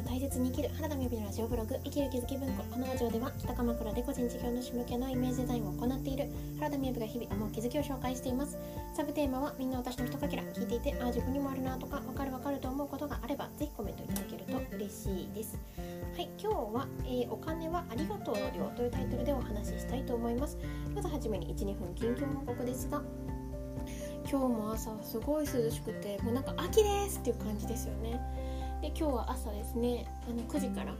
[0.00, 2.62] を大切に生きる原田美由のラジオブログ生きる気づき文庫。
[2.64, 6.26] このラジオでは北鎌倉で個人事業主向けのイメージデザインを行っている
[6.58, 8.58] 原田美由が日々思う気づきを紹介しています。
[8.94, 15.58] サブテーマはみんな私のひとかけら聞いていてああ自分にもあるなとかわかるわかると思うことがあればぜひコメントいただけると嬉しいです。
[16.16, 20.56] はい今日は、えー、お金はありがとうの量というタイトルでお話ししたいと思います。
[20.94, 23.02] まずはじめに12分近況報告ですが
[24.30, 28.20] 今日も朝はすごい涼しくてもうなんか秋ですっていう感じですよね。
[28.80, 30.94] で今日は朝ですねあの9時から、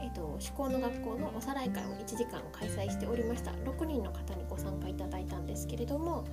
[0.00, 3.50] えーと、と志向の学校のおさらい会を1時間開催しておりました。
[3.50, 6.24] 6人の方にご参加いただいたんですけれども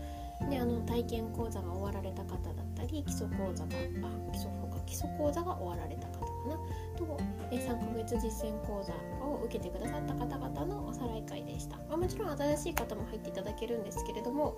[0.50, 3.72] であの体験講座が終わられた方だったり基礎講座が
[4.04, 4.52] あ基礎
[4.86, 6.58] 基礎講座が終わられた方かな。
[6.98, 7.18] と
[7.52, 8.94] 3ヶ月実践講座
[9.26, 14.58] を受けてくださった方々のおさらい会でした、まあ、もちろん新しい方も入っていただけるんですけれども、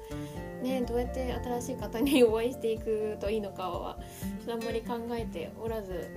[0.63, 3.99] ね、どうやって新しい方にお会いしていくといいのかは
[4.49, 6.09] あんまり考えておらず、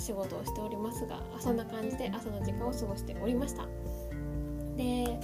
[0.00, 3.64] 仕事をしておりますがそんな感じで朝の時間を過ごしておりました
[4.76, 5.18] で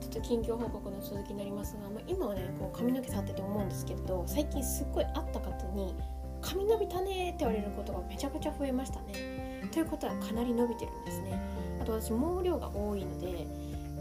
[0.00, 5.94] ちょっと近況報告の続きになりますが、まあ、今はねこう髪の毛触ってて思うんですけど最近すっごい会った方に
[6.42, 9.62] 髪伸びたねって言われることがめちゃくちゃ増えましたね。
[9.72, 11.40] ということはかなり伸びてるんですね。
[11.80, 13.46] あと私毛量が多いので、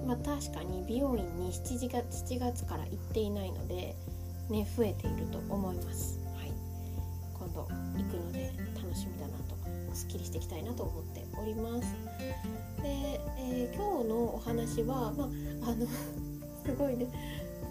[0.06, 3.96] まあ、確かに美容院に7月 ,7 月から行っていないので、
[4.50, 6.20] ね、増えていると思います。
[7.42, 11.96] 今度行くので楽しみだなとすっきりしていきたいなと思っております。
[12.84, 15.88] で、えー、今日のお話は、まあ、あの
[16.64, 17.08] すごいね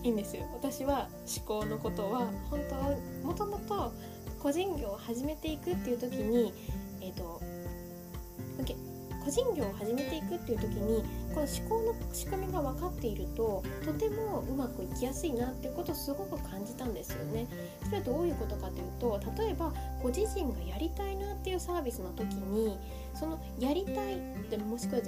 [0.02, 3.92] いいんですよ私は思考のことは本当はもともと
[4.40, 6.52] 個人業を始めていくっていう時に、
[7.00, 7.40] えーと、
[9.24, 11.04] 個人業を始めていくっていう時に
[11.34, 17.46] この思考の仕組みが分かっているととてもうまくいきやすいなっていうことをすごく感じたんですよね。
[17.84, 22.78] それはどういうことかというと例えばご自身がやりたいなっていうサービスの時に
[23.14, 25.02] そのやりたいってもしくは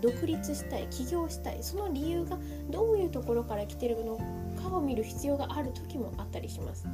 [0.00, 2.38] 独立したい起業したいその理由が
[2.70, 4.16] どういうところから来てるの
[4.62, 6.86] かを見る必要がある時もあったりします。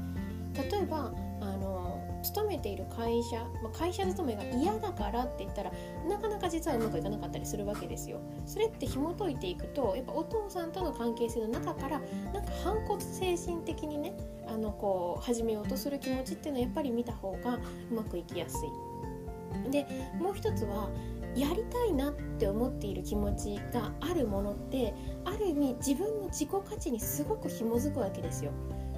[0.57, 5.71] 例えばあの勤めている会社、まあ、会社勤めが嫌だからって言ったら
[6.09, 8.21] なかなか実はうまくいかなかったりするわけですよ。
[8.47, 12.01] それって紐解いていくとやっぱお父さんとの関係性の中から
[12.33, 14.17] なんか反骨精神的にね
[14.49, 17.55] あのこう始めようとする気持ちっていうのはやっぱり見た方が
[17.91, 19.71] うまくいきやすい。
[19.71, 19.87] で
[20.19, 20.91] もう一つは
[21.37, 28.53] やりたいなって思っている気持ちがあるものってある意味自分の自己価値にすごく紐づくわけですよ。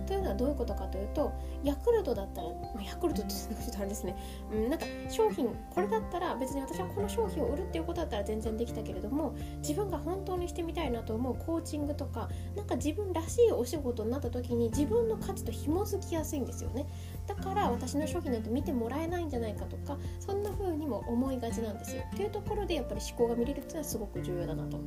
[0.07, 1.33] というのはどういうことかというと
[1.65, 2.49] ヤクルトだったら、
[2.85, 4.17] ヤクルトってちょっとあれですね、
[4.53, 16.87] うん、なんか商品これだったら別に私はこの商品を売るっていうことだったら全然できたけれども自分が本当にしてみたいなと思うコーチングとかなんか自分らしいお仕事になった時に自分の価値と紐づきやすいんですよね。
[17.27, 22.03] だから私の商品なんて見てもらえないんじゃないかとかそんな風にも思いがちなんですよ。
[22.15, 24.79] っていうところでやっぱり思考が見れるっていうのはすごく重要だなと。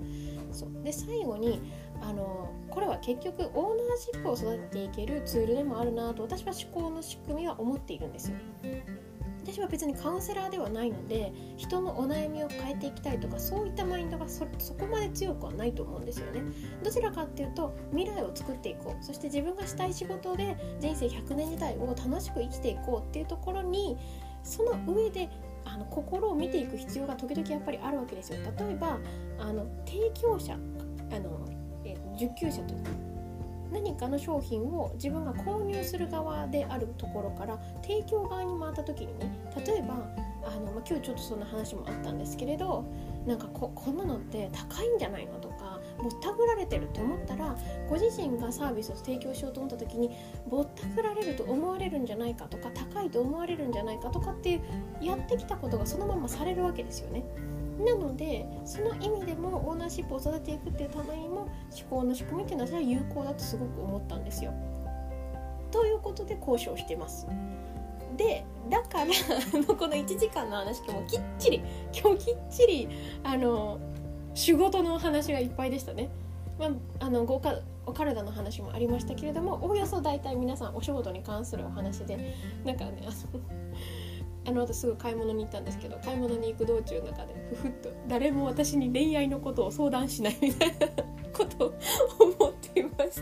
[0.51, 0.83] そう。
[0.83, 1.61] で最後に
[2.01, 8.37] あのこれは結局オーナーシップを育てていけるツールでもあるなと私は思考の仕組みは思っているんですよ。
[9.41, 16.43] 私は別にカウンセラーではないので人のお悩みを変えていきたいとかそういったマインドがそこまで強くはないと思うんですよね。
[16.83, 19.03] どちらかっていうと未来を作っていこう。
[19.03, 23.97] そして自分がしたい仕事で人生100年時代を楽しく生きていこうっていうところに
[24.43, 25.29] その上で
[25.65, 28.39] あの心を見ていく必要が時々やっぱりあるわけですよ。
[28.57, 28.99] 例えば
[29.39, 31.58] あの提供者あの
[32.25, 32.89] 受給者というか
[33.71, 39.31] 何かの商品を自分が購入する側であるところから提供側に回った時にね
[39.65, 39.93] 例えば
[40.43, 42.83] あの、まあ、今日ちょっとそんな話もあったんですけれど
[43.27, 47.55] なんかここんなのって高いんじゃないのとかぼったくられてると思ったら
[47.87, 50.11] ご自身がサービスを提供しようと思った時に
[50.49, 54.61] ぼったくられると思われるんじゃないかとか高いと思われるんじゃないかとかっていう
[55.01, 57.23] やってきたことがそのままされるわけですよね。
[57.79, 61.49] なのでその意味でもオーナーシップを育てていくっていうためにも思
[61.89, 64.53] 考の仕組みっていうのは私は有効だとすごく思ったんですよ。
[65.71, 67.27] ということで交渉してます。
[68.17, 71.61] でだからこの1時間の話今日もきっちり
[71.93, 72.89] 今日きっちり
[73.23, 73.79] あの
[74.33, 76.09] 仕事のお話がいっぱいでしたね。
[76.59, 77.55] まあ、あのごか
[77.85, 82.35] お体の話もありましたけれどもおおよそ大体皆さんお仕事に関するお話で
[82.65, 83.41] なんかねあの
[84.45, 90.87] あの後すぐ買い物に行ったんですけど買い物に行く道中の中でふふっと誰も私に恋愛のことを相談しないみたいな
[91.33, 91.73] ことを
[92.19, 93.21] 思っていまし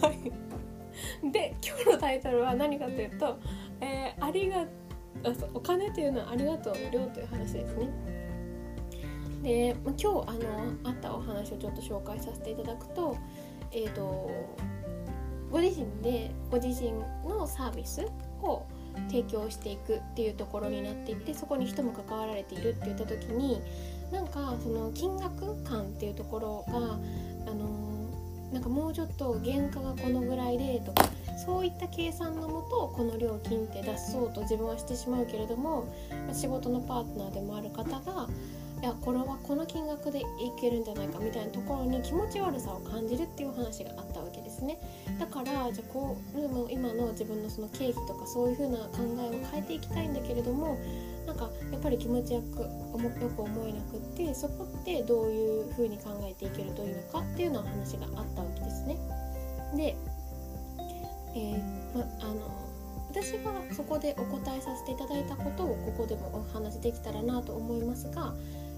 [0.00, 0.06] た。
[0.06, 0.32] はい。
[1.30, 3.38] で今日のタイトルは何かというと
[3.80, 4.66] 「えー、ありがあ
[5.52, 7.88] お金というのはありがとうの量」という話ですね。
[9.42, 13.16] で、まあ、今日あのあったお話をちょっと紹介させていただくと
[13.72, 14.30] えっ、ー、と
[15.50, 16.92] ご自身でご自身
[17.28, 18.06] のサービス
[18.42, 18.62] を
[19.08, 23.60] 提供していくっていうところになっていってそこに人も関わられているって言った時に
[24.12, 26.98] なんかその金額感っていうところが
[27.50, 27.90] あの
[28.52, 31.08] なんかもうちょっと原価がこのぐらいでとか
[31.44, 35.94] そういった計算のもとこの料金って出そうと自分はしてしまうけれども
[36.32, 38.28] 仕事のパートナーでもある方が
[38.80, 40.24] いやこれはこの金額でい
[40.58, 44.78] けるんじゃないかみたいなところに気持ち悪さを感じるっていう話があったわけですね。
[45.18, 48.98] だからじゃあこうでも今の自分のその経費とかそういう風な考
[49.30, 50.78] えを変えていきたいんだけれども
[51.26, 58.96] なんかやっぱり気持ちよくよく思えなくってそこってどういう風に考えていけるといいのかっていうような話があったわけですね。
[59.76, 59.96] で、
[61.34, 62.70] えー、まあの
[63.10, 68.32] 私がそこでお答えさせていただいたことをここでもお話できたらなと思いますが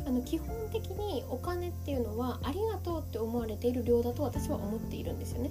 [0.06, 5.50] あの基本的にお金っていうのはありがとうって思われている量だと私は思っているんですよね。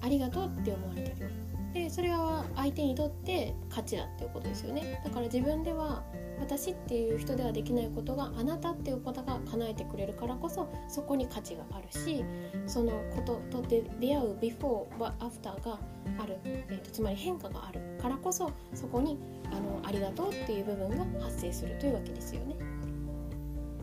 [0.00, 1.44] ありがとうって思われた量
[1.74, 6.04] でそれは相手にとって価値だっていうことですよねだから自分では
[6.38, 12.24] 私っていう人ではできないことがあなたっていうことが叶えてくれるからこそそこに価値があるし
[12.66, 15.78] そのことと出会うビフォーアフターが
[16.18, 22.73] ある、えーと、つまり変化があるからこそそこにあのありがとうっていう部分が発生するというわけですよね。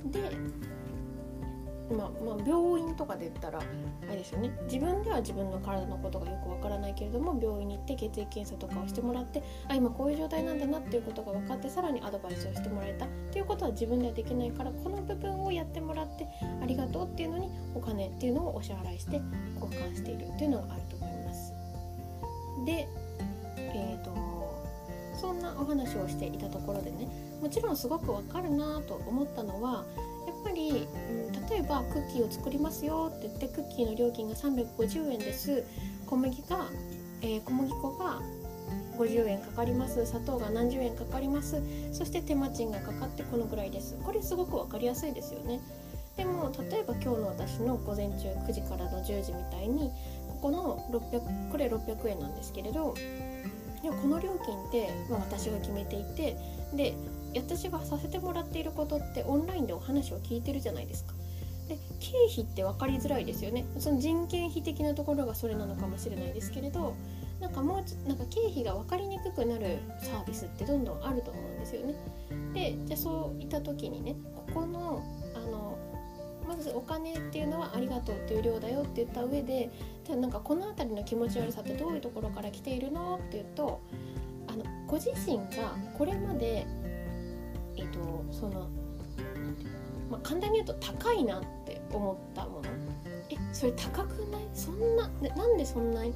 [0.05, 0.31] で
[1.95, 3.63] まあ、まあ、病院とかで言ったらあ
[4.09, 16.27] れですよね自分では自分の体のことがよくわからないけれども病院に行って血液検査とかをしてもらってあ今こういう状態なんだなっていうことが分かってさらにアドバイスをしてもらえたっていうことは自分ではできないからこの部分をやってもらって
[16.61, 19.21] ありがとうっていうのにお金っていうのをお支払いして
[19.59, 21.53] 交換しているっていうのがあると思います。
[22.65, 22.87] で、
[25.59, 27.07] お話をしていたところでね
[27.41, 29.85] もちろんすごくわかるなと思ったのは
[30.27, 35.63] やっぱり、うん、例えばクッキーを作りますよって言ってクッキーの料金が350円です。
[36.05, 36.67] 小麦が、
[37.21, 38.21] えー、小麦粉が
[38.97, 40.05] 50円かかります。
[40.05, 41.61] 砂糖が何十円かかります。
[41.91, 43.97] そして手間賃がかかってこのぐらいです。
[44.03, 45.59] これすごく分かりやすいですよね。
[46.17, 49.91] でも例えば今日の私の午前中9時からの10時みたいに
[50.27, 52.93] ここの600これ600円なんですけれど
[53.81, 56.37] でもこの料金って、まあ、私が決めていて
[56.73, 56.95] で
[57.35, 61.13] 私がさせてもらっていることってオンラインでお話を聞いてるじゃないですか。
[61.67, 66.95] で経費って分かりづらいですよねその人件費的なところがそれなのかもしれないですけれど
[67.39, 71.95] なんかもうなんか経費が分かりにくくなるサービスってどんどんあると思うんですよね。
[72.53, 75.01] でじゃあそういった時にねここの
[76.51, 79.69] まずお金っていうのはありがとうっていう量だよって言った上で
[80.09, 83.79] なんかこの辺りの気持ち悪さってどういうところから来ているのっていうと
[84.47, 86.65] あのご自身がこれまで
[87.77, 88.67] えっ、とその
[90.09, 92.63] まあ、簡単に言うと高いなって思ったもの。
[93.29, 94.41] えそれ高くない？
[94.53, 95.07] そんな
[95.37, 96.13] なんでそんなに？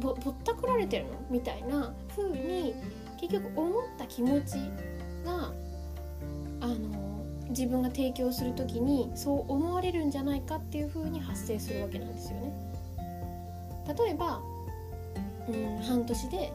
[0.00, 1.10] ぼぼったくられてるの？
[1.28, 2.74] みたいな風に
[3.20, 4.54] 結局思った気持ち
[5.22, 5.52] が
[7.56, 12.52] 自分が提供する時にそう思われるんじゃないかっていう風に発生するわけなんですよね。
[13.98, 14.40] 例えば、
[15.48, 16.52] うん、半年で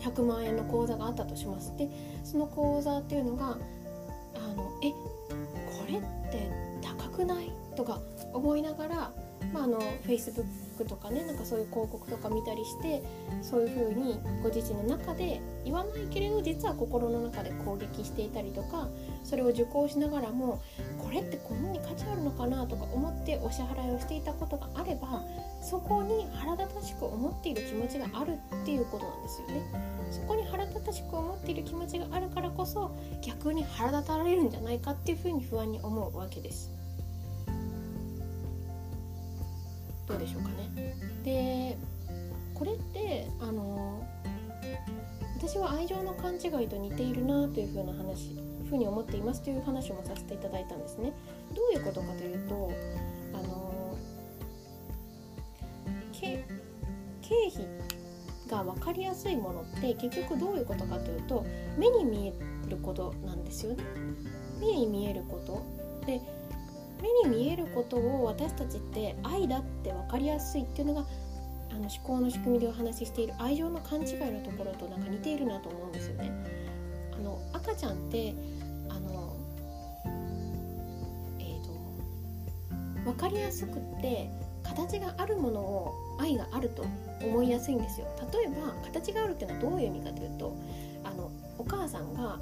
[0.00, 1.88] 100万円の口座があったとしますで
[2.24, 6.00] その口座っていうのがあのえこれっ
[6.30, 6.50] て
[6.80, 7.52] 高くない？
[7.76, 8.00] とか
[8.32, 9.12] 思いながら、
[9.52, 10.44] まあ、あの Facebook
[10.84, 13.02] とかねなんかそういう広告とか見たりして
[13.42, 18.88] そういう風にご自身の中で言わないけれど実は心の中で攻撃していたりとか
[19.24, 20.62] それを受講しながらも
[20.98, 25.22] これってこんなに価値あるのかなとか思ってお支払いをしていたことがあれば
[25.60, 29.98] そこに腹立たしく思っている気持ちがあるっていうことなんですよね。
[30.10, 36.77] そこに腹立たしく思っている気持ちがあるからこそ逆に腹立たれるんじゃないかっていうふうに不安に思うわけです。
[40.08, 40.94] どうでしょうかね。
[41.24, 41.78] で
[42.54, 44.02] これってあの
[45.36, 48.34] 私は愛情の勘違いと似ているなというふうな話
[48.68, 51.12] ふうに思っていますという話もさせていただいたんですね。
[51.54, 52.72] どういうことかというと
[53.34, 53.68] あの
[56.12, 56.44] 経
[57.52, 57.66] 費
[58.48, 61.44] が分かりやすいものって結局どういうことかというと
[61.76, 62.32] 目に見え
[62.70, 63.84] ることなんですよね。
[64.58, 65.62] 目に見えること
[66.06, 66.20] で
[67.02, 71.06] 目に見えることを私たちって愛だって分かりやすいっていうのが
[71.70, 76.32] あの思考の仕組みでお話ししている愛情の勘違いのところとなんか似ているなと思うんですよね。
[77.12, 78.34] あの赤ちゃんって
[78.88, 79.36] あの
[81.38, 81.68] えーと、
[83.04, 84.30] と分かりやすくって
[84.62, 86.84] 形があるものを愛があると
[87.22, 88.06] 思いやすいんですよ。
[88.32, 90.56] 例えば形があるっていうのはどういう意味かというと
[91.04, 92.40] あのお母さんが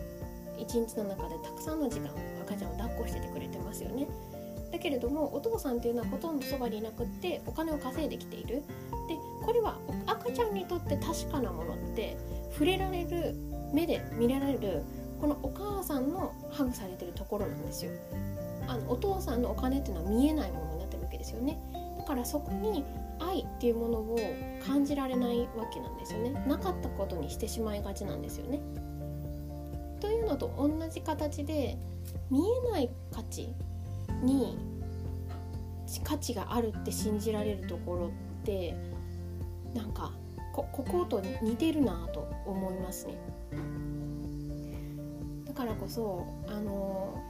[0.59, 2.11] 一日の中でたくさんの時間
[2.43, 4.07] 赤ちゃんを抱っこしててくれてますよね。
[4.77, 8.63] だけれどもお父さんっていうのはほとんどそばにいなくってお金を稼いできている。
[9.09, 12.17] でこれは赤ちゃんにとって確かなものって
[12.53, 13.35] 触れられる
[13.73, 14.83] 目で見られる
[15.21, 17.93] このお母さんのハグされてるところなんですよ。
[18.69, 21.59] あのお父さんのお金っていうのは見えないものになってるわけですよね。
[21.99, 22.85] だからそこに
[23.19, 24.19] 愛っていうものを
[24.67, 26.33] 感じられないわけなんですよね。
[26.47, 28.61] なかったことにしてしまいがちなんですよね。
[30.01, 31.79] というのと同じ形で
[32.31, 33.55] 見えない価値
[34.23, 34.59] に
[36.05, 38.11] 価値があるって信じられるところっ
[38.45, 38.75] て
[39.75, 40.13] なんか
[40.53, 43.15] こここと似てるなと思いますね。
[45.45, 47.23] だからこそあの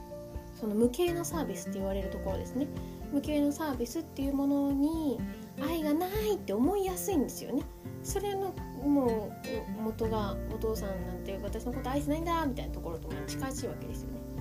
[0.59, 2.67] その無形のサービスって言われるところですね。
[3.11, 5.19] 無形のサービスっていうものに
[5.61, 7.63] 愛がないって思いやすいんですよね。
[8.03, 8.53] それの
[8.83, 9.31] も
[9.79, 14.36] う元がお父さんなんて私のこと愛せないんだみたいなところとも近しいわけですよね。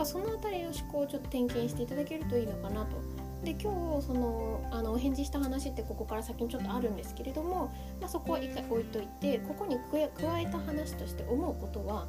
[0.00, 2.96] かその辺りの思考をちょっと点検していただけるといいのかなと。
[3.44, 12.06] で今日そのあのお返事した話ってここから先にちょっとあるんですけれども、まあ、そこは一回置いといてここに加えた話として思うことは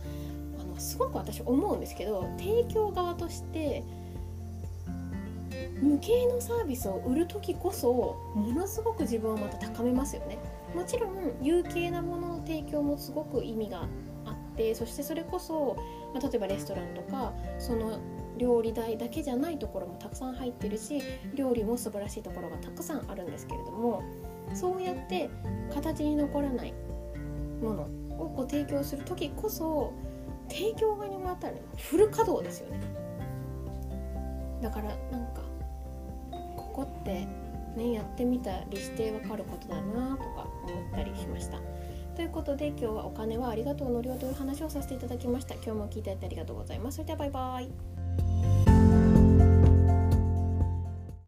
[0.59, 3.81] あのすごく私思うんですけど提供側として
[5.81, 10.37] 無形のサービスを売る時こそものすごく自分をまた高めますよね。
[10.75, 13.87] もちろん有形なものの提供もすごく意味が
[14.25, 15.77] あってそしてそれこそ、
[16.13, 17.99] まあ、例えばレストランとかその
[18.37, 21.01] 料理代だけじゃないところもたくさん入ってるし
[21.35, 24.03] 料理も素晴らしいところがたくさんあるんですけれども
[24.53, 25.29] そうやって
[25.73, 26.73] 形に残らない
[27.61, 27.83] もの
[28.17, 29.93] をこう提供する時こそ
[30.49, 32.79] 提供側にもらったら、フル稼働ですよね。
[34.61, 35.41] だからなんか
[36.31, 37.25] ここって
[37.75, 41.57] ねやってみたりして分かることだなとか思ったりしました。
[42.15, 45.55] ということで今日はお金はありがとうの量という話をさせていただきました。
[45.55, 46.95] 今日も聞いていただいてありがとうございます。
[46.95, 47.90] それではバイバイ。